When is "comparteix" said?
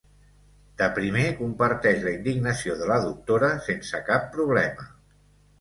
1.41-2.01